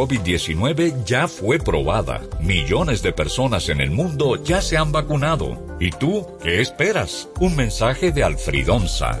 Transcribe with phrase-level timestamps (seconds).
[0.00, 2.22] COVID-19 ya fue probada.
[2.40, 5.76] Millones de personas en el mundo ya se han vacunado.
[5.78, 7.28] ¿Y tú qué esperas?
[7.38, 9.20] Un mensaje de Alfridonza.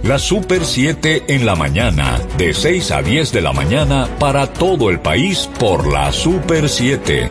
[0.03, 4.89] La Super 7 en la mañana, de 6 a 10 de la mañana para todo
[4.89, 7.29] el país por la Super 7.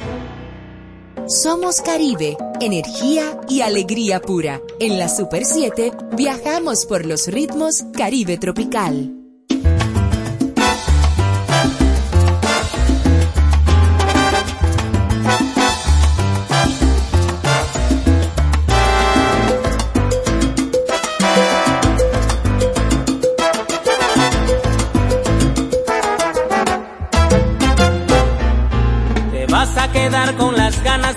[1.27, 4.61] Somos Caribe, energía y alegría pura.
[4.79, 9.20] En la Super 7 viajamos por los ritmos Caribe Tropical.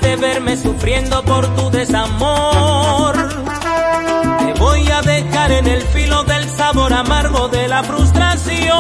[0.01, 3.13] Verme sufriendo por tu desamor.
[4.40, 8.74] Te voy a dejar en el filo del sabor amargo de la frustración.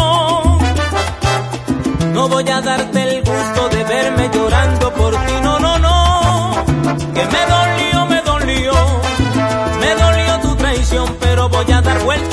[2.13, 6.65] No voy a darte el gusto de verme llorando por ti, no, no, no.
[7.13, 8.73] Que me dolió, me dolió,
[9.79, 12.32] me dolió tu traición, pero voy a dar vuelta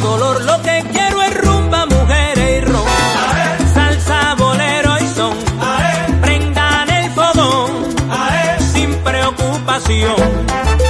[0.00, 2.84] dolor, lo que quiero es rumba, mujeres y ron.
[3.74, 5.34] Salsa, bolero y son.
[6.20, 7.70] Prendan el fogón
[8.72, 10.89] sin preocupación.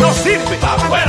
[0.00, 0.58] no sirve.
[0.62, 1.07] ¡Afuera!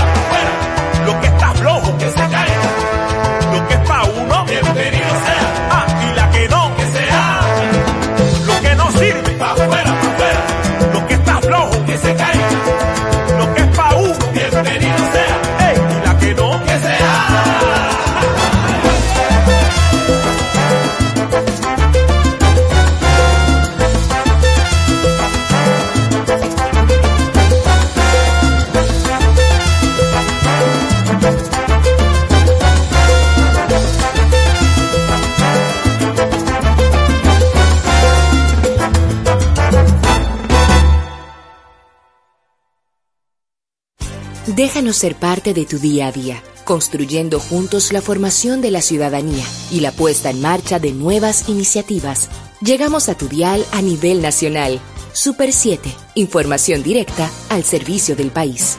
[44.94, 49.82] Ser parte de tu día a día, construyendo juntos la formación de la ciudadanía y
[49.82, 52.30] la puesta en marcha de nuevas iniciativas.
[52.60, 54.80] Llegamos a tu dial a nivel nacional.
[55.14, 58.78] Super 7, información directa al servicio del país.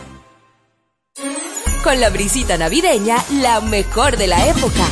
[1.85, 4.85] Con la brisita navideña, la mejor de la época.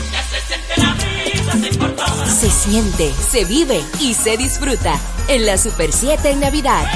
[2.41, 6.87] Se siente, se vive y se disfruta en la Super 7 en Navidad.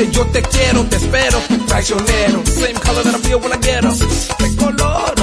[0.00, 1.38] Dice yo te quiero, te espero.
[1.66, 2.42] Traicionero.
[2.46, 3.94] Same color that I feel when I get up.
[4.38, 5.19] ¿Qué color?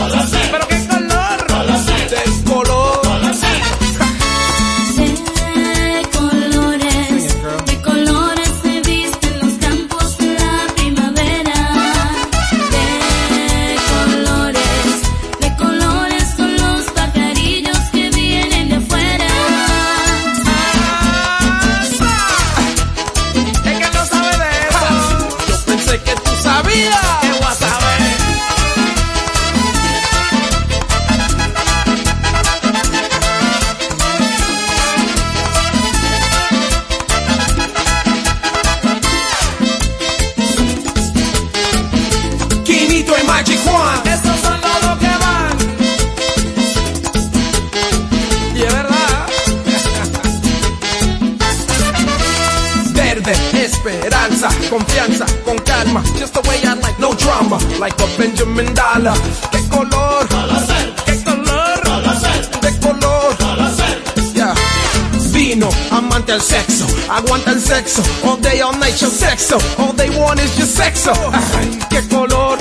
[69.38, 71.14] Sexo, all they want is your sexo.
[71.32, 72.58] Ay, ¿Qué color?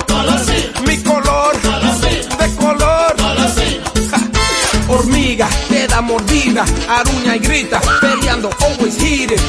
[0.85, 1.53] Mi color,
[2.39, 3.15] de color.
[4.11, 4.19] Ja.
[4.93, 9.39] Hormiga, queda mordida, aruña y grita, peleando, always heated,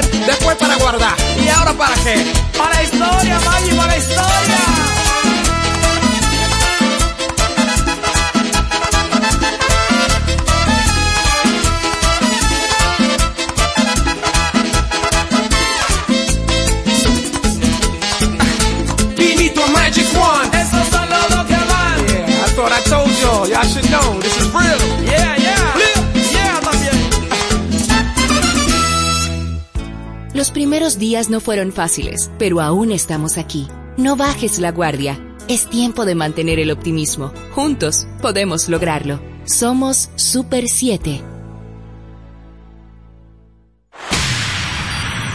[0.00, 1.16] después para guardar.
[1.42, 2.24] ¿Y ahora para qué?
[2.56, 4.82] Para la historia, Maggie, para la historia.
[19.72, 20.48] Magic One.
[20.60, 22.06] Esos son los dos que van.
[22.08, 23.48] Yeah, I thought I told y'all.
[23.48, 24.20] Y'all should know.
[24.20, 25.01] This is real.
[30.42, 33.68] Los primeros días no fueron fáciles, pero aún estamos aquí.
[33.96, 35.16] No bajes la guardia.
[35.46, 37.32] Es tiempo de mantener el optimismo.
[37.52, 39.20] Juntos podemos lograrlo.
[39.44, 41.31] Somos Super 7.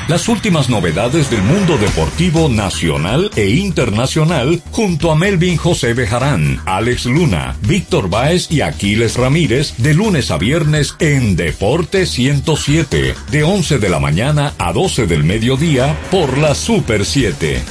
[0.08, 7.08] Las últimas novedades del mundo deportivo nacional e internacional junto a Melvin José Bejarán, Alex
[7.08, 13.80] Luna, Víctor Báez y Aquiles Ramírez de lunes a viernes en Deporte 107, de 11
[13.80, 17.62] de la mañana a 12 del mediodía por la Super 7.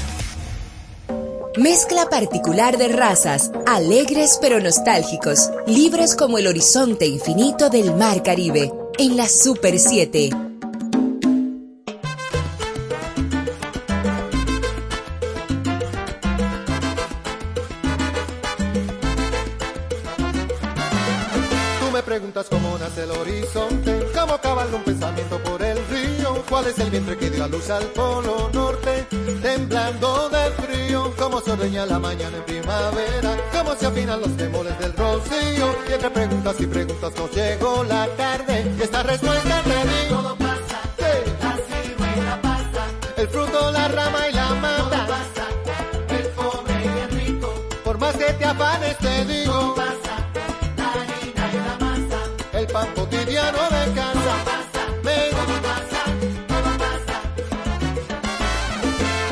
[1.57, 8.71] Mezcla particular de razas, alegres pero nostálgicos, libres como el horizonte infinito del mar Caribe,
[8.99, 10.46] en la Super 7.
[26.69, 29.07] Es el vientre que dio a luz al polo norte,
[29.43, 34.79] temblando de frío, cómo se ordeña la mañana en primavera, cómo se afinan los temores
[34.79, 39.71] del rocío, y entre preguntas y preguntas nos llegó la tarde, y esta respuesta te
[39.71, 40.23] digo.
[40.23, 40.81] Todo pasa,
[41.41, 43.86] la ciruela pasa, el fruto, la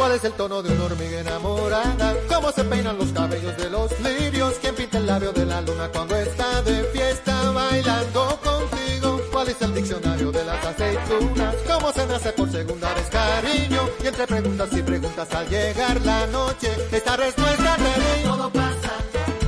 [0.05, 2.14] ¿Cuál es el tono de una hormiga enamorada?
[2.29, 4.53] ¿Cómo se peinan los cabellos de los lirios?
[4.61, 9.19] ¿Quién pinta el labio de la luna cuando está de fiesta bailando contigo?
[9.33, 11.55] ¿Cuál es el diccionario de las aceitunas?
[11.67, 13.81] ¿Cómo se nace por segunda vez cariño?
[14.03, 18.37] Y entre preguntas y preguntas al llegar la noche, esta respuesta te digo.
[18.37, 18.93] Todo pasa,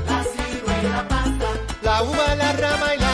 [0.09, 1.49] la ciruela pasa,
[1.83, 3.06] la uva, la rama y la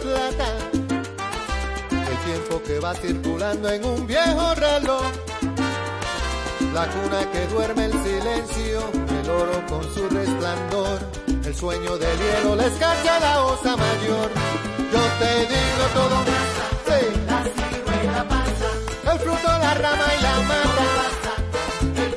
[0.00, 0.48] plata.
[1.90, 5.04] El tiempo que va circulando en un viejo reloj.
[6.74, 8.78] la cuna que duerme el silencio,
[9.20, 11.00] el oro con su resplandor,
[11.44, 14.30] el sueño del hielo les canta la osa mayor.
[14.92, 16.16] Yo te digo todo,
[16.86, 17.00] sí.
[17.26, 22.14] La ciruela pasa, el fruto, la rama y la mata, pasa, el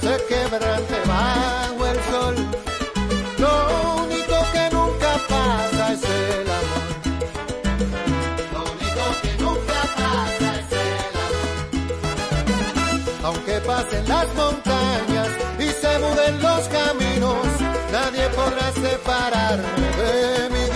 [0.00, 2.34] se quebrante bajo el sol.
[3.38, 6.86] Lo único que nunca pasa es el amor.
[8.54, 11.48] Lo único que nunca pasa es el amor.
[13.24, 15.28] Aunque pasen las montañas
[15.58, 17.46] y se muden los caminos,
[17.92, 20.75] nadie podrá separarme de mi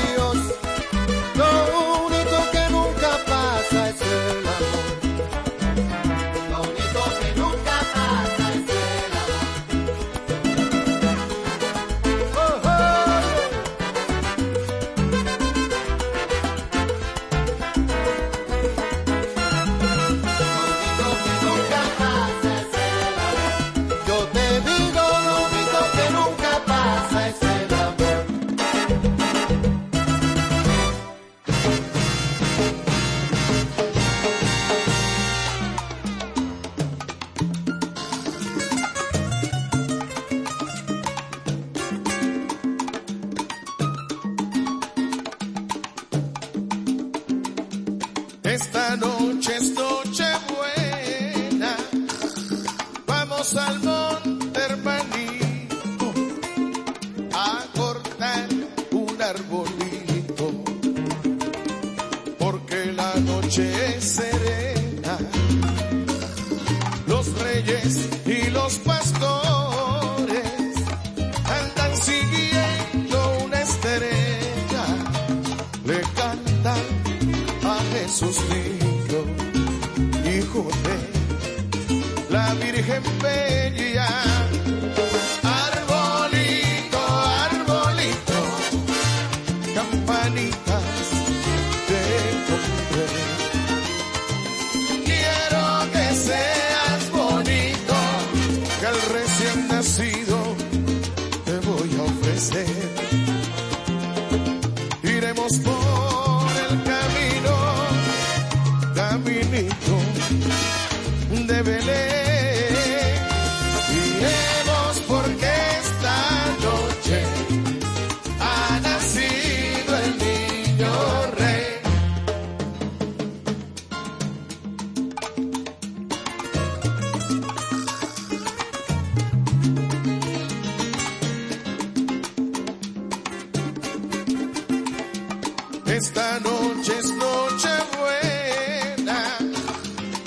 [135.91, 139.39] Esta noche es noche buena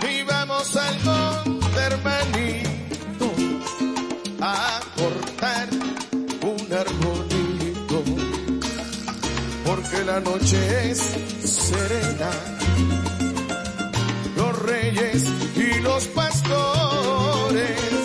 [0.09, 3.31] y vamos al monte hermanito
[4.41, 5.69] a cortar
[6.41, 8.03] un arbolito
[9.65, 10.99] porque la noche es
[11.41, 12.31] serena.
[14.35, 15.23] Los reyes
[15.55, 18.02] y los pastores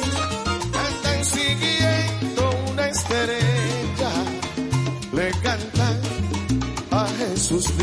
[7.60, 7.74] Hijo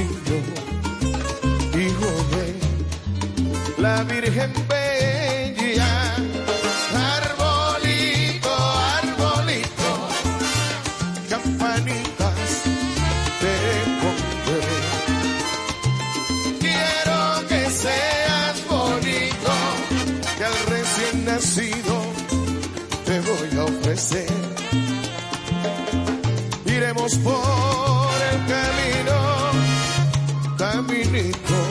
[2.31, 2.45] de
[3.81, 6.15] la Virgen Bella.
[7.17, 8.53] Arbolito,
[8.95, 9.89] arbolito,
[11.29, 12.63] campanitas
[13.41, 13.55] te
[13.99, 14.63] pondré.
[16.61, 19.51] Quiero que seas bonito,
[20.37, 21.95] que al recién nacido
[23.03, 24.31] te voy a ofrecer
[26.65, 27.94] iremos por
[31.15, 31.64] bonito.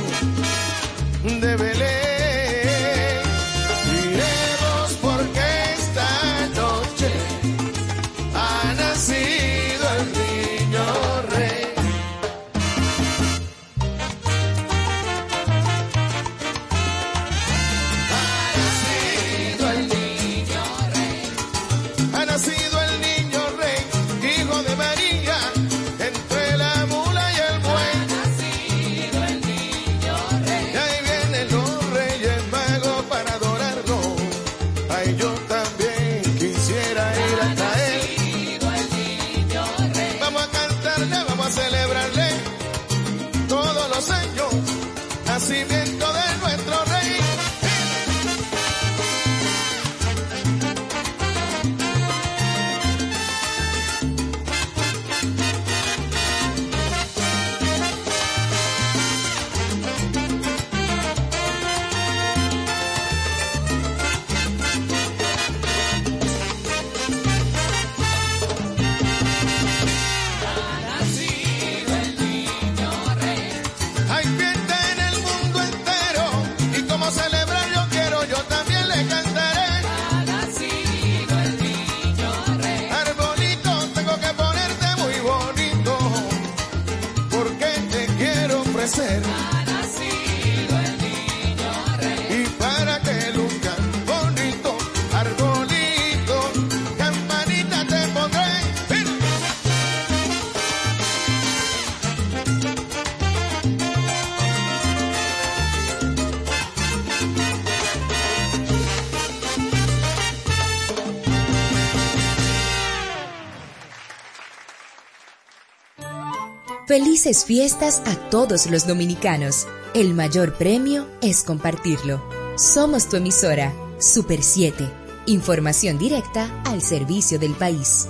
[116.97, 119.67] Felices fiestas a todos los dominicanos.
[119.95, 122.23] El mayor premio es compartirlo.
[122.57, 124.89] Somos tu emisora, Super 7.
[125.27, 128.07] Información directa al servicio del país.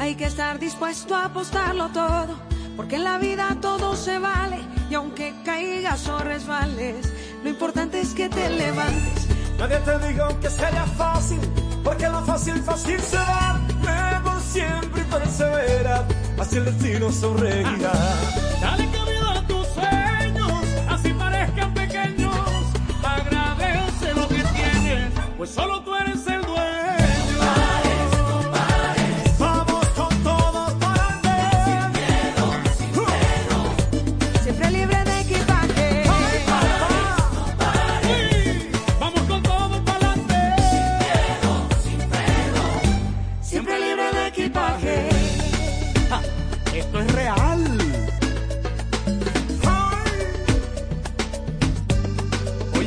[0.00, 2.34] Hay que estar dispuesto a apostarlo todo,
[2.76, 4.58] porque en la vida todo se vale.
[4.90, 7.06] Y aunque caigas o resbales,
[7.44, 9.28] lo importante es que te levantes.
[9.60, 11.38] Nadie te dijo que sería fácil,
[11.84, 13.60] porque lo fácil, fácil se va.
[13.80, 16.06] Mejor siempre persevera,
[16.38, 17.92] así el destino sonreirá.
[18.60, 20.52] Dale camino a tus sueños,
[20.88, 22.36] así parezcan pequeños,
[23.02, 25.81] agradece lo que tienes, pues solo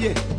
[0.05, 0.34] yeah.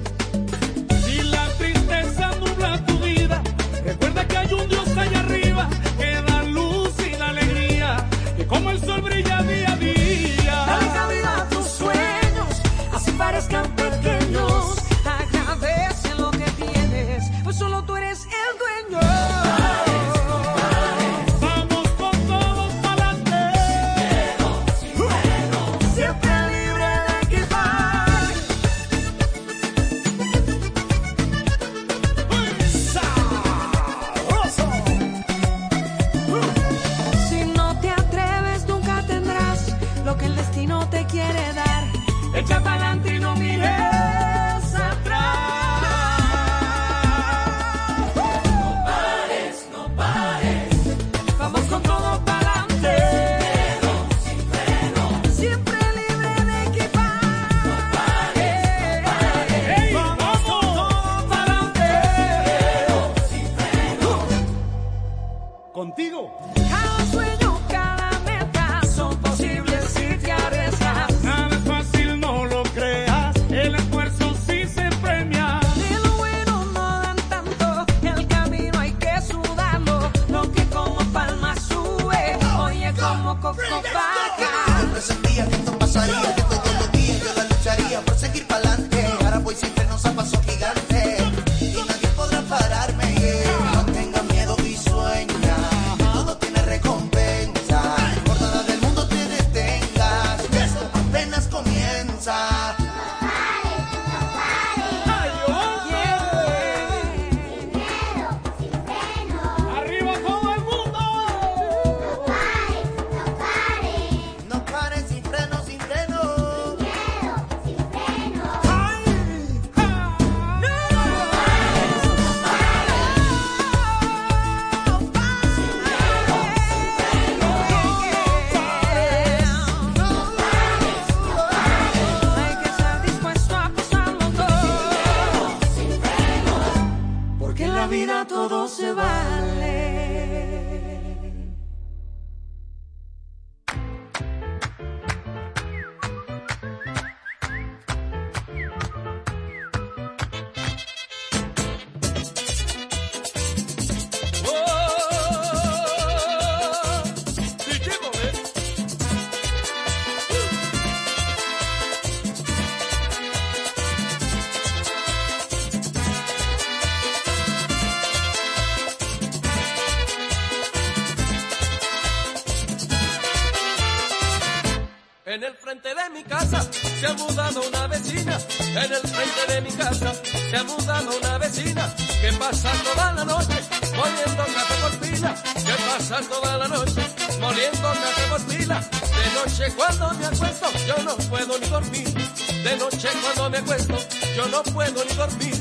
[193.26, 193.98] cuando me acuesto,
[194.36, 195.54] yo no puedo ni dormir.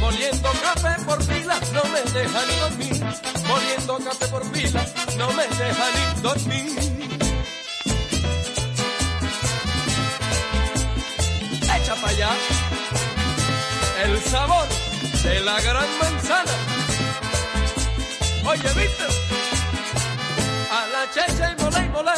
[0.00, 3.04] Moliendo café por pila, no me deja ni dormir.
[3.46, 4.84] Moliendo café por pila,
[5.18, 6.80] no me deja ni dormir.
[11.62, 12.30] Echa para allá
[14.04, 14.68] el sabor
[15.22, 16.52] de la gran manzana.
[18.46, 19.04] Oye, ¿viste?
[20.72, 22.12] A la checha y mole y mole,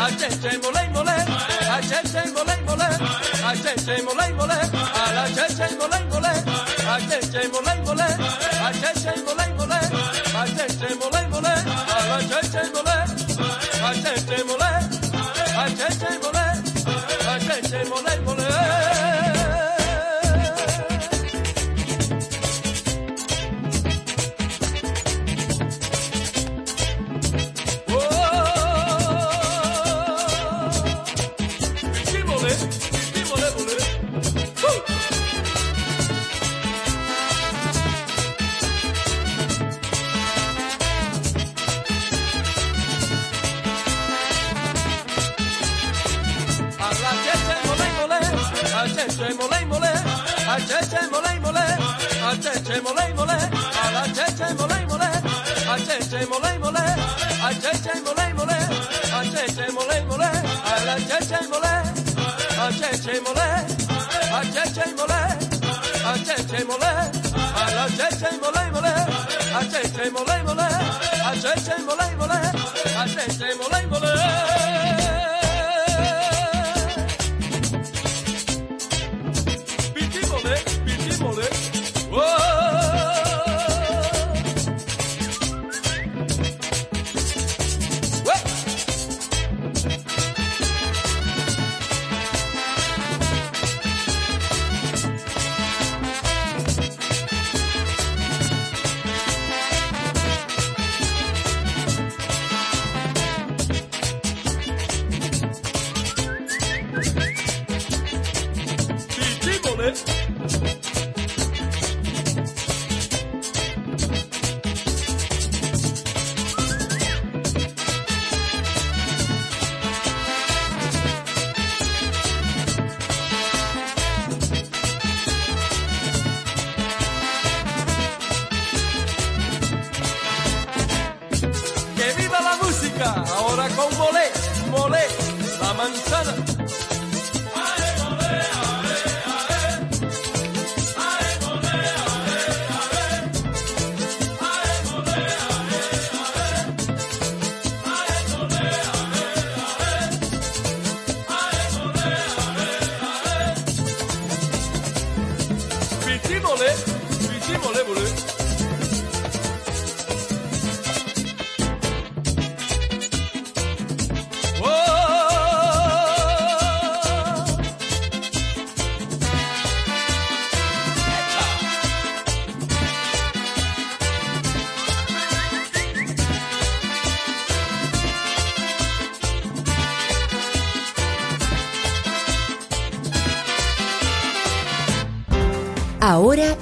[0.00, 1.35] a checha y mole y mole
[1.76, 2.88] la cheche mole mole,
[3.44, 4.58] a cheche mole mole,
[4.94, 6.32] a la cheche mole mole,
[6.86, 8.15] a cheche mole mole.
[62.78, 63.66] cheche mole,
[64.32, 65.20] a cheche mole,
[66.04, 67.10] a cheche mole,
[67.54, 68.94] a la cheche mole mole,
[69.54, 70.68] a cheche mole mole,
[71.24, 71.95] a cheche mole.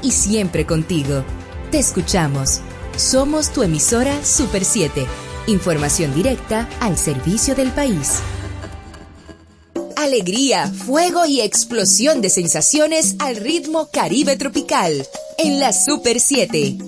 [0.02, 1.24] y siempre contigo.
[1.70, 2.60] Te escuchamos.
[2.96, 5.06] Somos tu emisora Super 7.
[5.46, 8.20] Información directa al servicio del país.
[9.96, 15.06] Alegría, fuego y explosión de sensaciones al ritmo caribe tropical.
[15.38, 16.78] En la Super 7.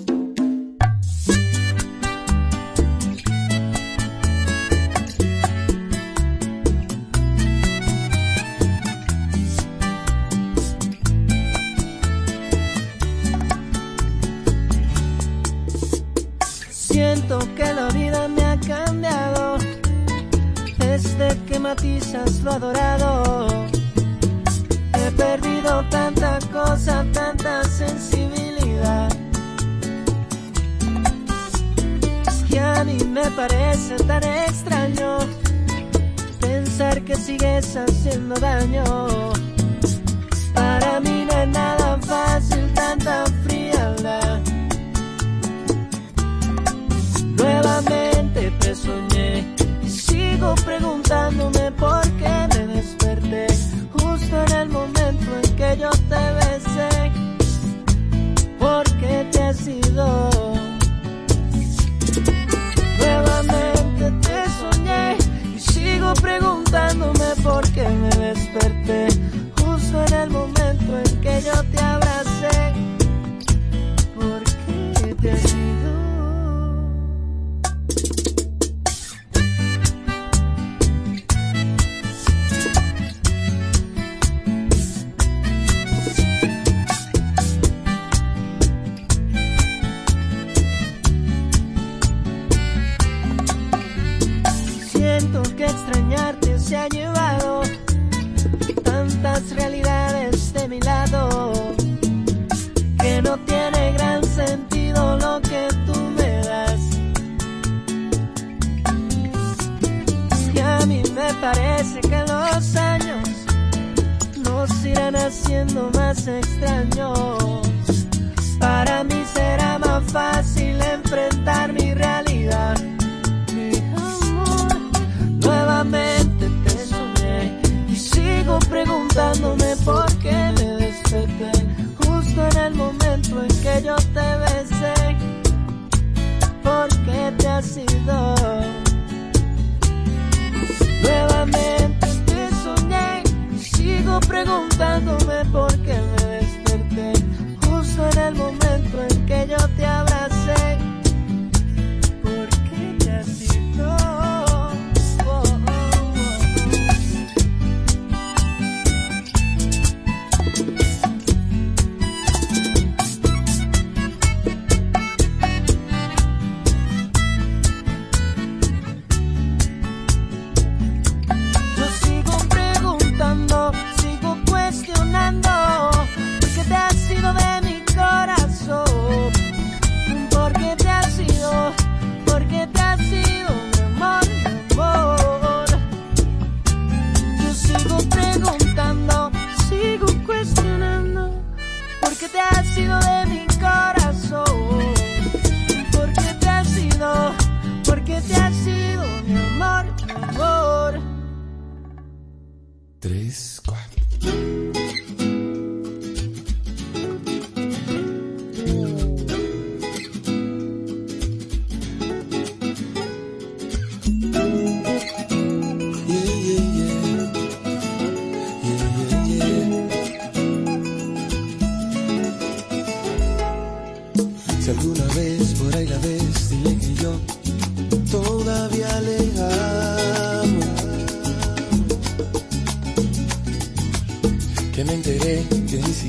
[192.49, 193.36] ¿Por qué te has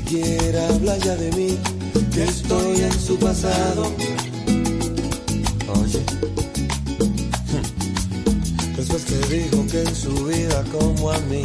[0.09, 1.57] siquiera habla ya de mí,
[2.11, 3.91] que estoy en su pasado.
[5.81, 6.03] Oye,
[8.77, 11.43] después que dijo que en su vida como a mí,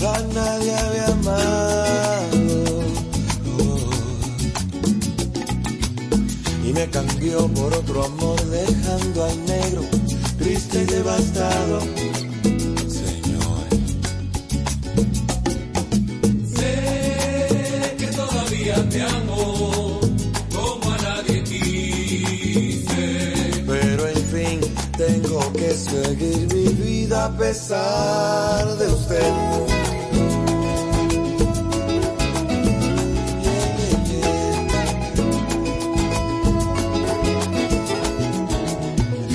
[0.00, 2.80] a nadie había amado.
[3.58, 3.90] Oh
[6.66, 9.82] y me cambió por otro amor dejando al negro
[10.38, 11.80] triste y devastado.
[25.84, 29.32] Seguir mi vida a pesar de usted.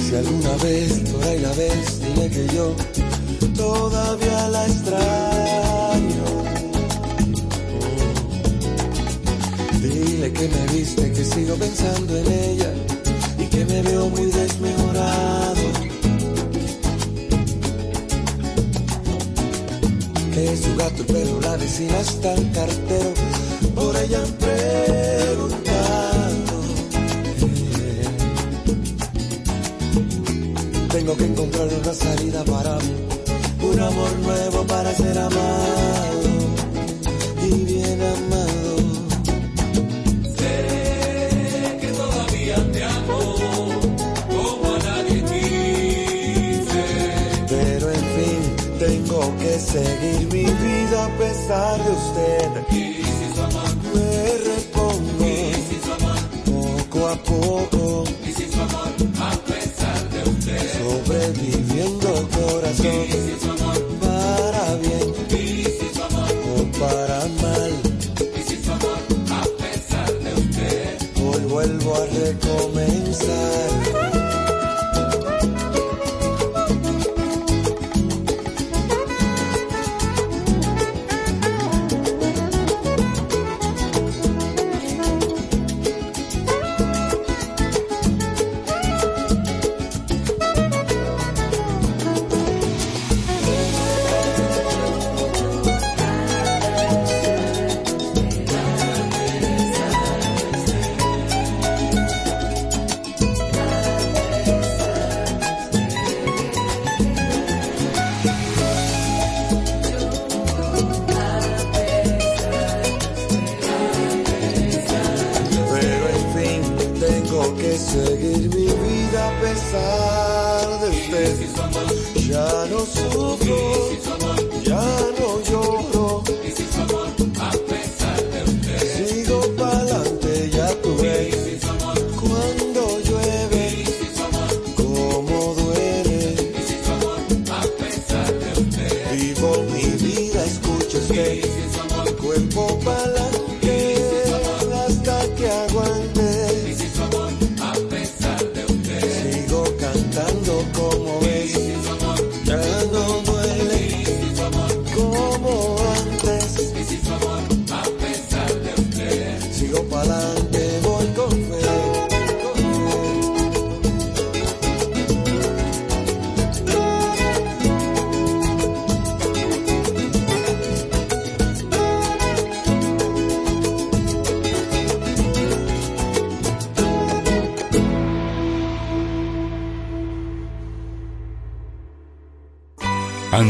[0.04, 2.76] Si alguna vez por ahí la ves, dile que yo
[3.56, 6.26] todavía la extraño.
[9.82, 12.74] Dile que me viste, que sigo pensando en ella
[13.38, 15.49] y que me veo muy desmejorado.
[20.58, 23.14] Su gato y perro la vecina están cartero,
[23.76, 25.60] por ella han preguntado.
[30.92, 32.96] Tengo que encontrar una salida para mí,
[33.62, 36.30] un amor nuevo para ser amado
[37.44, 38.39] y bien amado.
[49.60, 52.50] Seguir mi vida a pesar de usted.
[53.94, 55.00] Me repongo
[56.46, 58.04] poco a poco,
[59.20, 60.64] a pesar de usted.
[60.80, 63.08] sobreviviendo corazón,
[64.02, 65.10] para bien
[66.56, 67.72] o para mal.
[69.32, 70.98] a pesar de usted.
[71.22, 73.69] Hoy vuelvo a recomenzar.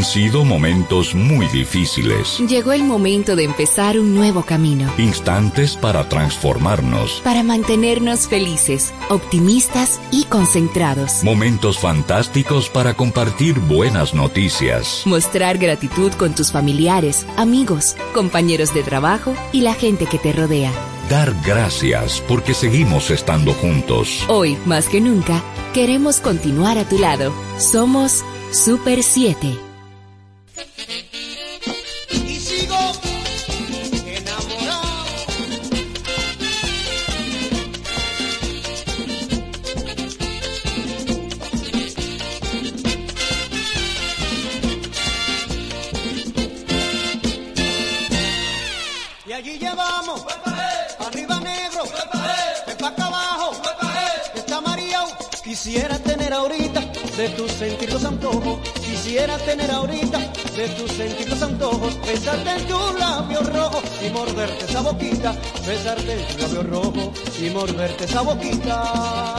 [0.09, 2.39] sido momentos muy difíciles.
[2.39, 4.91] Llegó el momento de empezar un nuevo camino.
[4.97, 7.21] Instantes para transformarnos.
[7.23, 11.23] Para mantenernos felices, optimistas y concentrados.
[11.23, 15.03] Momentos fantásticos para compartir buenas noticias.
[15.05, 20.71] Mostrar gratitud con tus familiares, amigos, compañeros de trabajo y la gente que te rodea
[21.07, 24.23] dar gracias porque seguimos estando juntos.
[24.27, 25.41] Hoy, más que nunca,
[25.73, 27.33] queremos continuar a tu lado.
[27.57, 29.68] Somos Super 7.
[59.45, 60.19] tener ahorita
[60.55, 65.35] de tus sentidos antojos, besarte en tu labio rojo y morderte esa boquita,
[65.65, 69.35] besarte en tu labio rojo y morderte esa boquita.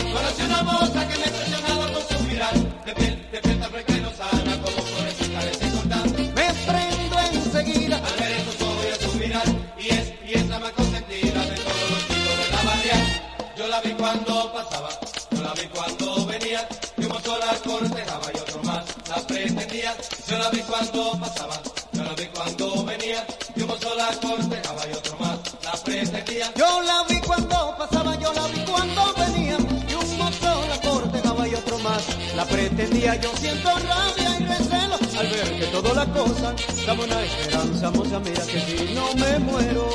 [21.93, 26.53] Yo la vi cuando venía, yo mozo la cortejaba y otro más la pretendía.
[26.57, 29.57] Yo la vi cuando pasaba, yo la vi cuando venía,
[29.89, 32.03] y un mozo la cortejaba y otro más
[32.35, 33.15] la pretendía.
[33.17, 36.55] Yo siento rabia y recelo al ver que toda la cosa
[36.87, 39.89] daba una esperanza, moza, mira que si no me muero.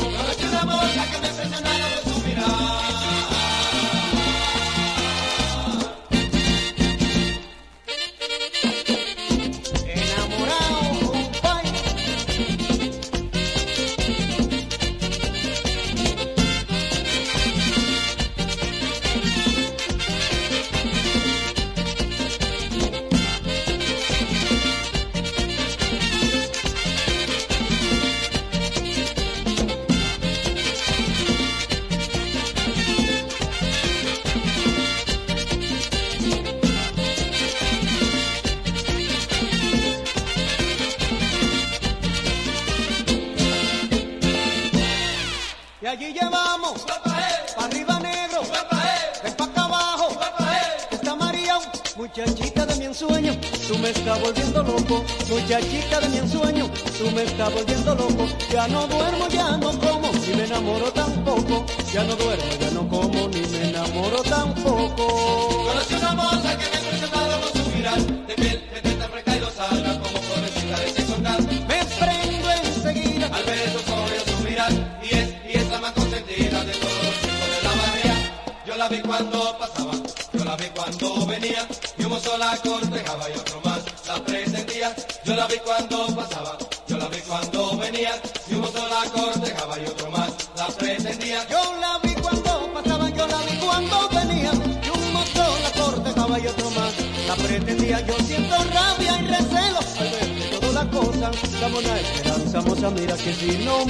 [0.00, 0.84] No me quedamos,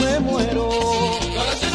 [0.08, 1.67] me muero.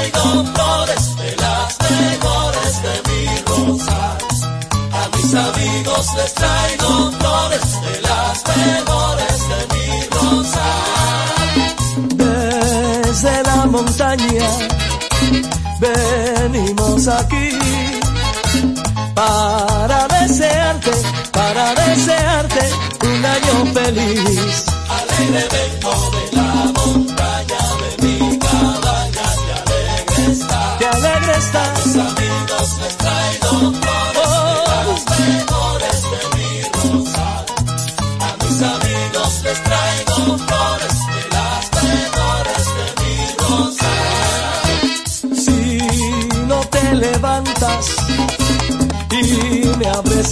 [0.00, 3.20] traigo flores de las mejores de mi.
[4.92, 11.70] A mis amigos les traigo flores de las mejores de mi rosal.
[12.16, 14.48] Desde la montaña
[15.80, 17.58] venimos aquí
[19.14, 20.92] para desearte,
[21.32, 22.70] para desearte
[23.02, 24.64] un año feliz.
[24.88, 25.60] Alegre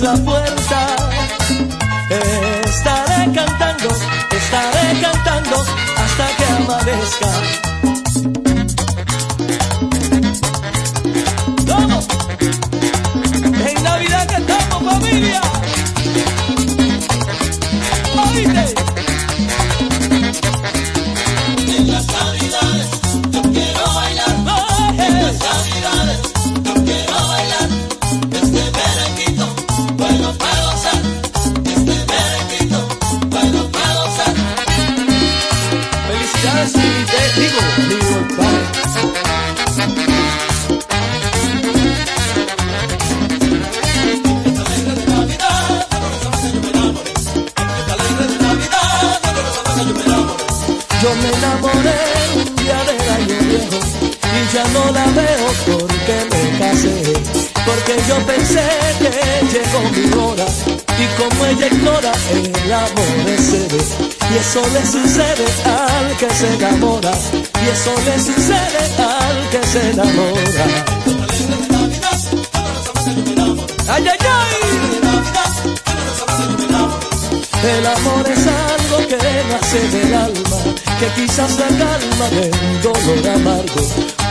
[0.01, 0.87] la fuerza.
[2.65, 3.89] Estaré cantando,
[4.31, 5.57] estaré cantando
[5.97, 7.68] hasta que amanezca.
[64.59, 70.41] eso le sucede al que se enamora, y eso le sucede al que se enamora.
[73.89, 74.57] Ay, ay, ay.
[77.61, 79.19] El amor es algo que
[79.51, 80.48] nace del alma
[80.99, 83.83] que quizás la calma del dolor amargo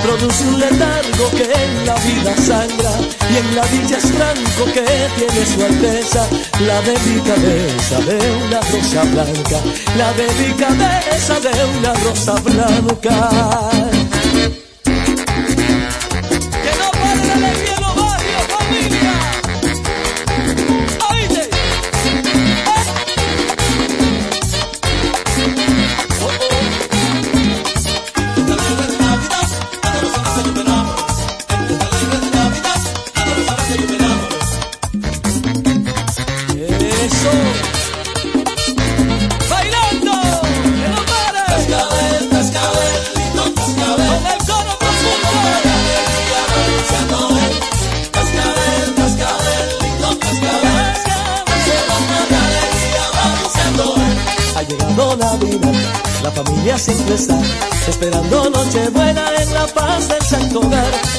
[0.04, 2.92] produce un letargo que en la vida sangra
[3.32, 4.86] y en la dicha es franco que
[5.18, 6.28] tiene su alteza.
[6.66, 9.62] La delicadeza de una rosa blanca
[9.98, 13.87] la delicadeza de una rosa blanca.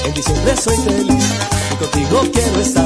[0.08, 1.24] En diciembre soy feliz
[1.70, 2.77] y contigo quiero estar.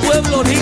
[0.00, 0.61] Pueblo lindo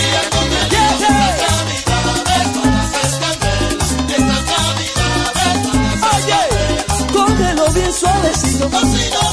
[8.69, 9.30] así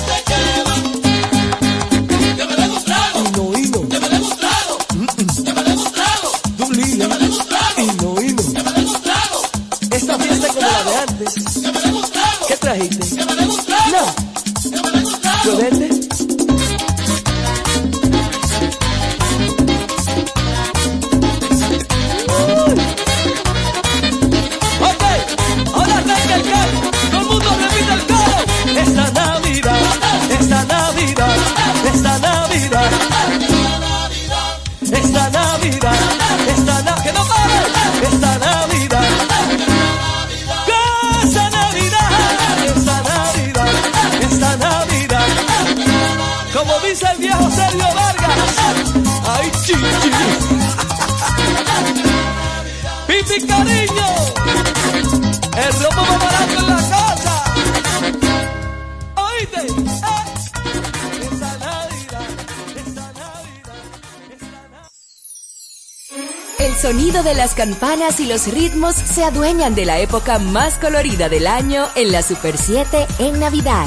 [46.89, 48.39] dice el viejo Sergio Vargas.
[49.27, 50.11] Ay, chichi.
[53.07, 54.07] Pipi cariño.
[55.57, 57.45] El robo más barato en la casa.
[59.17, 59.61] Oíste.
[59.61, 59.67] Eh.
[61.23, 62.27] Esta Navidad,
[62.77, 64.91] esta Navidad.
[66.59, 71.29] El sonido de las campanas y los ritmos se adueñan de la época más colorida
[71.29, 73.87] del año en la Super 7 en Navidad.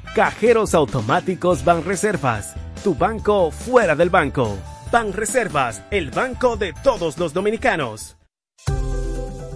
[0.15, 2.53] Cajeros automáticos Banreservas,
[2.83, 4.57] tu banco fuera del banco.
[4.91, 8.17] Banreservas, el banco de todos los dominicanos.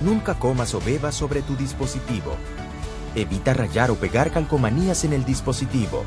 [0.00, 2.36] Nunca comas o bebas sobre tu dispositivo.
[3.16, 6.04] Evita rayar o pegar calcomanías en el dispositivo.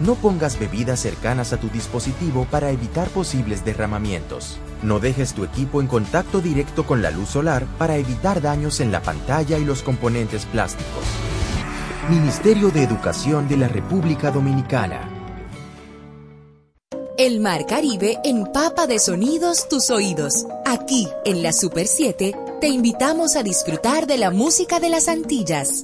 [0.00, 4.58] No pongas bebidas cercanas a tu dispositivo para evitar posibles derramamientos.
[4.82, 8.92] No dejes tu equipo en contacto directo con la luz solar para evitar daños en
[8.92, 11.04] la pantalla y los componentes plásticos.
[12.08, 15.17] Ministerio de Educación de la República Dominicana.
[17.18, 20.46] El Mar Caribe empapa de sonidos tus oídos.
[20.64, 25.82] Aquí, en la Super 7, te invitamos a disfrutar de la música de las Antillas.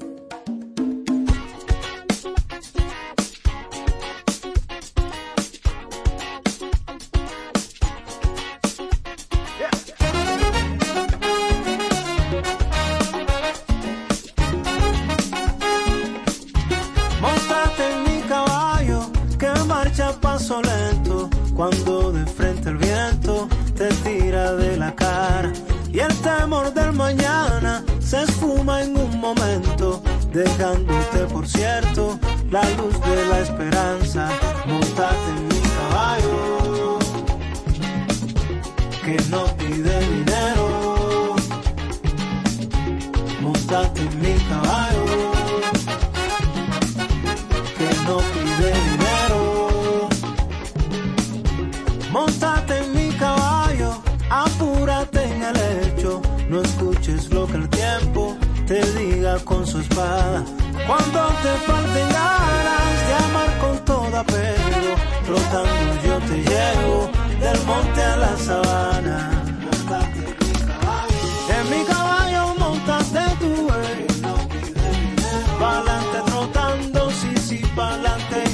[77.74, 78.44] Pa'lante.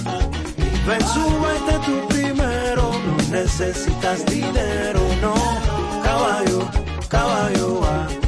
[0.86, 5.34] Ven, súbete tú primero, no necesitas dinero, no.
[6.02, 6.68] Caballo,
[7.08, 7.70] caballo.
[7.80, 8.19] Montarte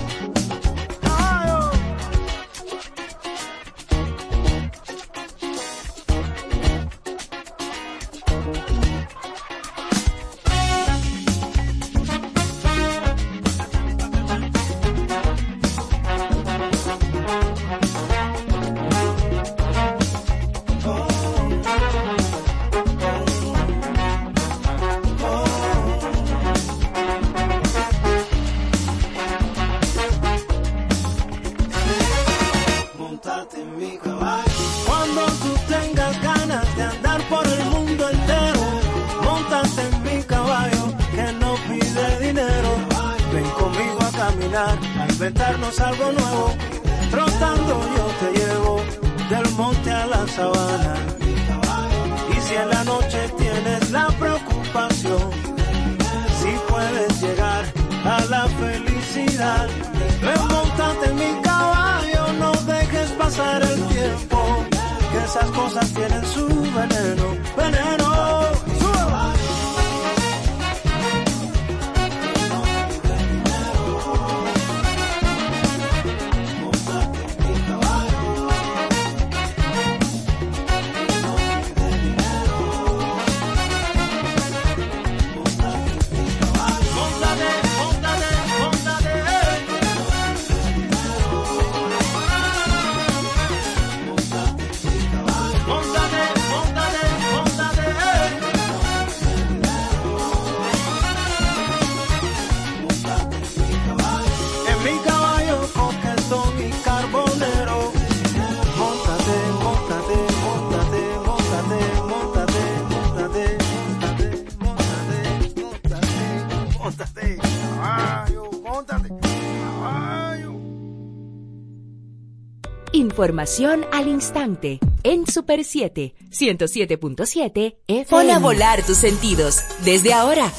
[123.12, 128.06] Información al instante en Super 7, 107.7 FM.
[128.08, 130.50] Pon a volar tus sentidos desde ahora.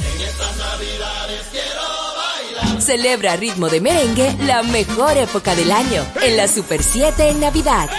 [2.78, 7.40] Celebra a ritmo de merengue la mejor época del año en la Super 7 en
[7.40, 7.90] Navidad.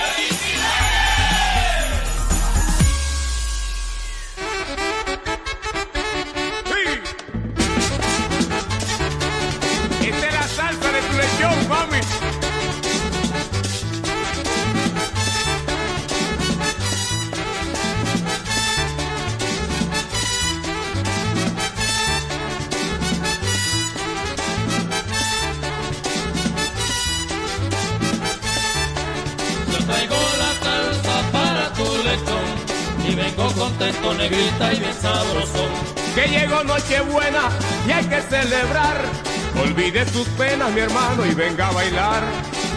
[39.77, 42.23] Olvide tus penas, mi hermano, y venga a bailar.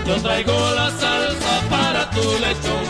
[0.07, 2.85] Yo traigo la salsa para tu lechón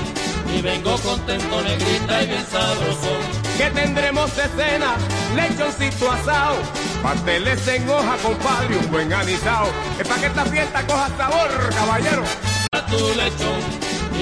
[0.55, 3.17] y vengo contento, negrita y bien sabroso.
[3.57, 4.95] Que tendremos de cena,
[5.35, 6.55] lechoncito asado,
[7.03, 9.67] pasteles en hoja, compadre, un buen anisao.
[9.99, 12.23] Es para que esta fiesta coja sabor, caballero.
[12.71, 13.59] Para tu lechón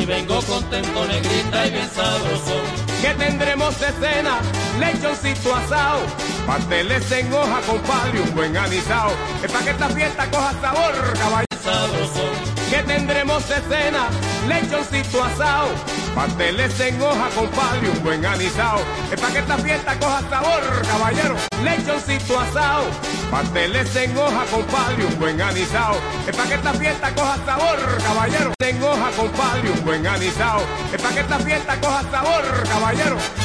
[0.01, 2.59] y vengo contento, negrita y bien sabroso.
[3.03, 4.39] Que tendremos de cena,
[4.79, 5.99] lechoncito asado,
[6.45, 9.11] pasteles en hoja, compadre, un buen anisao.
[9.43, 11.45] Es para que esta fiesta coja sabor, caballero.
[11.63, 12.29] Sabroso.
[12.69, 14.07] Que tendremos de cena,
[14.47, 15.69] lechoncito asado,
[16.13, 18.79] pasteles en hoja, compadre, un buen anisao.
[19.11, 21.35] Es para que esta fiesta coja sabor, caballero.
[21.63, 22.85] Lechoncito asado,
[23.31, 25.95] pasteles en hoja, compadre, un buen anisao.
[26.27, 28.53] Es para que esta fiesta coja sabor, caballero.
[28.59, 30.61] En hoja, compadre, un buen anisao.
[30.93, 33.44] Es para que esta fiesta coja sabor, caballero.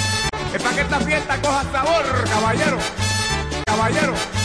[0.55, 2.79] Es para que esta fiesta coja sabor, caballero.
[3.67, 4.40] Caballero.